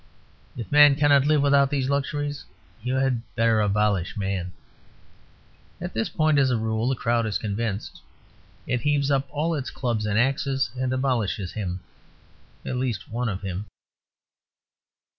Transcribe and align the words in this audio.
If 0.57 0.71
Man 0.71 0.95
cannot 0.95 1.27
live 1.27 1.43
without 1.43 1.69
these 1.69 1.87
luxuries, 1.87 2.43
you 2.81 2.95
had 2.95 3.21
better 3.35 3.61
abolish 3.61 4.17
Man." 4.17 4.51
At 5.79 5.93
this 5.93 6.09
point, 6.09 6.39
as 6.39 6.49
a 6.49 6.57
rule, 6.57 6.87
the 6.87 6.95
crowd 6.95 7.27
is 7.27 7.37
convinced; 7.37 8.01
it 8.65 8.81
heaves 8.81 9.11
up 9.11 9.27
all 9.29 9.53
its 9.53 9.69
clubs 9.69 10.07
and 10.07 10.17
axes, 10.17 10.71
and 10.75 10.91
abolishes 10.91 11.51
him. 11.53 11.81
At 12.65 12.77
least, 12.77 13.09
one 13.11 13.29
of 13.29 13.43
him. 13.43 13.67